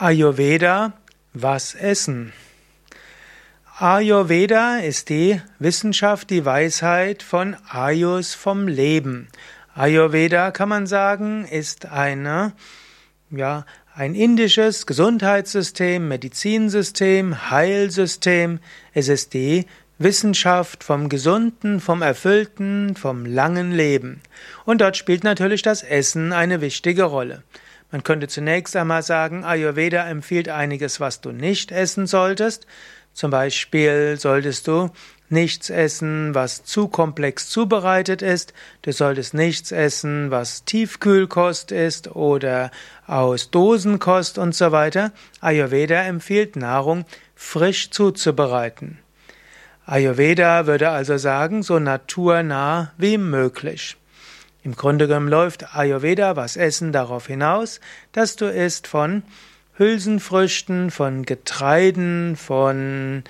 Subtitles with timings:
[0.00, 0.92] Ayurveda,
[1.34, 2.32] was essen?
[3.80, 9.26] Ayurveda ist die Wissenschaft, die Weisheit von Ayus vom Leben.
[9.74, 12.52] Ayurveda kann man sagen, ist eine,
[13.32, 18.60] ja, ein indisches Gesundheitssystem, Medizinsystem, Heilsystem.
[18.94, 19.66] Es ist die
[19.98, 24.20] Wissenschaft vom gesunden, vom erfüllten, vom langen Leben.
[24.64, 27.42] Und dort spielt natürlich das Essen eine wichtige Rolle.
[27.90, 32.66] Man könnte zunächst einmal sagen, Ayurveda empfiehlt einiges, was du nicht essen solltest.
[33.12, 34.90] Zum Beispiel solltest du
[35.30, 38.54] nichts essen, was zu komplex zubereitet ist.
[38.82, 42.70] Du solltest nichts essen, was Tiefkühlkost ist oder
[43.06, 45.12] aus Dosenkost und so weiter.
[45.40, 48.98] Ayurveda empfiehlt Nahrung frisch zuzubereiten.
[49.86, 53.97] Ayurveda würde also sagen, so naturnah wie möglich.
[54.68, 57.80] Im Grunde genommen läuft Ayurveda, was Essen, darauf hinaus,
[58.12, 59.22] dass du isst von
[59.78, 63.24] Hülsenfrüchten, von Getreiden, von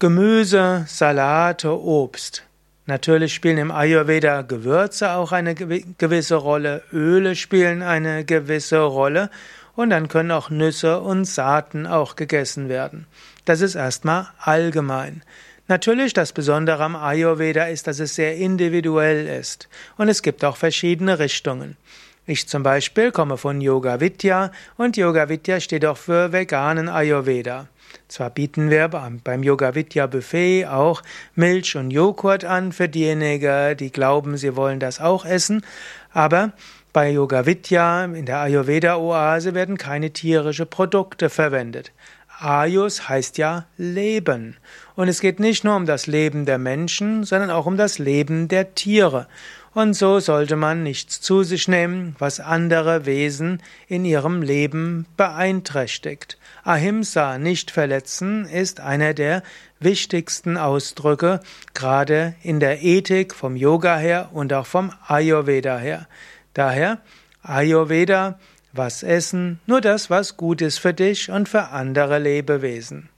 [0.00, 2.42] Gemüse, Salate, Obst.
[2.86, 9.30] Natürlich spielen im Ayurveda Gewürze auch eine gewisse Rolle, Öle spielen eine gewisse Rolle
[9.76, 13.06] und dann können auch Nüsse und Saaten auch gegessen werden.
[13.44, 15.22] Das ist erstmal allgemein.
[15.66, 19.70] Natürlich, das Besondere am Ayurveda ist, dass es sehr individuell ist.
[19.96, 21.78] Und es gibt auch verschiedene Richtungen.
[22.26, 27.68] Ich zum Beispiel komme von Yoga Vidya und Yoga Vidya steht auch für veganen Ayurveda.
[28.08, 31.02] Zwar bieten wir beim Yoga Vidya Buffet auch
[31.34, 35.64] Milch und Joghurt an für diejenigen, die glauben, sie wollen das auch essen,
[36.12, 36.52] aber
[36.92, 41.92] bei Yoga Vidya in der Ayurveda Oase werden keine tierische Produkte verwendet.
[42.40, 44.56] Ayus heißt ja Leben.
[44.96, 48.48] Und es geht nicht nur um das Leben der Menschen, sondern auch um das Leben
[48.48, 49.26] der Tiere.
[49.74, 56.38] Und so sollte man nichts zu sich nehmen, was andere Wesen in ihrem Leben beeinträchtigt.
[56.62, 59.42] Ahimsa, nicht verletzen, ist einer der
[59.80, 61.40] wichtigsten Ausdrücke,
[61.74, 66.06] gerade in der Ethik vom Yoga her und auch vom Ayurveda her.
[66.54, 67.00] Daher
[67.42, 68.38] Ayurveda
[68.74, 69.60] was essen?
[69.66, 73.08] Nur das, was gut ist für dich und für andere Lebewesen.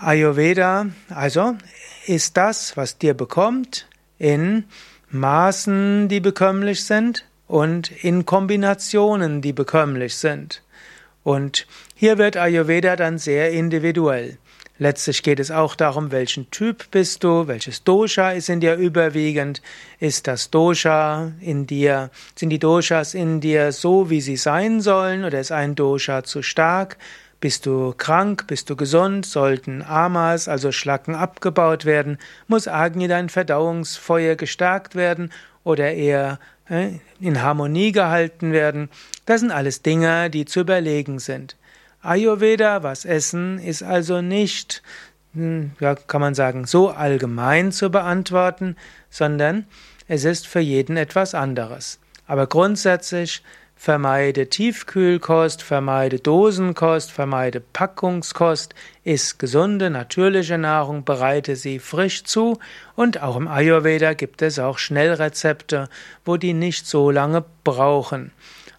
[0.00, 1.56] Ayurveda, also,
[2.06, 3.88] ist das, was dir bekommt,
[4.18, 4.64] in
[5.10, 10.62] Maßen, die bekömmlich sind und in Kombinationen, die bekömmlich sind.
[11.24, 14.38] Und hier wird Ayurveda dann sehr individuell.
[14.80, 19.60] Letztlich geht es auch darum, welchen Typ bist du, welches Dosha ist in dir überwiegend,
[19.98, 25.24] ist das Dosha in dir, sind die Doshas in dir so, wie sie sein sollen,
[25.24, 26.96] oder ist ein Dosha zu stark?
[27.40, 32.16] Bist du krank, bist du gesund, sollten Amas, also Schlacken, abgebaut werden,
[32.46, 35.32] muss Agni dein Verdauungsfeuer gestärkt werden
[35.64, 36.90] oder eher äh,
[37.20, 38.90] in Harmonie gehalten werden.
[39.26, 41.56] Das sind alles Dinge, die zu überlegen sind.
[42.02, 44.82] Ayurveda, was essen, ist also nicht,
[45.34, 48.76] hm, ja, kann man sagen, so allgemein zu beantworten,
[49.10, 49.66] sondern
[50.06, 51.98] es ist für jeden etwas anderes.
[52.26, 53.42] Aber grundsätzlich
[53.78, 62.58] vermeide Tiefkühlkost, vermeide Dosenkost, vermeide Packungskost, iss gesunde, natürliche Nahrung, bereite sie frisch zu
[62.96, 65.88] und auch im Ayurveda gibt es auch Schnellrezepte,
[66.24, 68.32] wo die nicht so lange brauchen.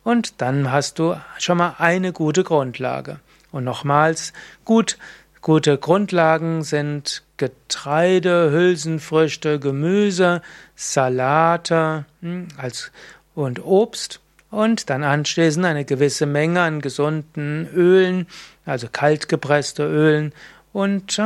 [0.10, 3.20] Und dann hast du schon mal eine gute Grundlage.
[3.52, 4.34] Und nochmals,
[4.66, 4.98] gut,
[5.40, 10.42] gute Grundlagen sind Getreide, Hülsenfrüchte, Gemüse,
[10.76, 12.92] Salate hm, als,
[13.36, 18.26] und Obst und dann anschließend eine gewisse Menge an gesunden Ölen,
[18.66, 20.34] also kaltgepresste Ölen
[20.74, 21.22] und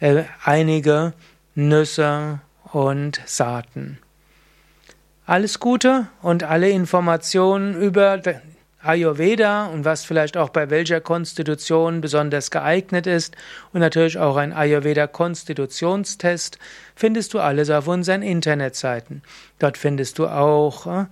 [0.00, 1.14] äh, einige
[1.54, 2.40] Nüsse
[2.74, 3.96] und Saaten.
[5.28, 8.18] Alles Gute und alle Informationen über
[8.82, 13.36] Ayurveda und was vielleicht auch bei welcher Konstitution besonders geeignet ist
[13.74, 16.58] und natürlich auch ein Ayurveda Konstitutionstest
[16.94, 19.20] findest du alles auf unseren Internetseiten.
[19.58, 21.04] Dort findest du auch äh,